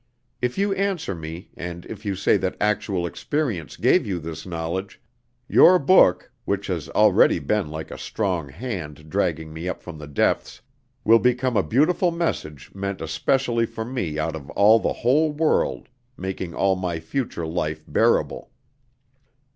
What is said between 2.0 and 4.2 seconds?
you say that actual experience gave you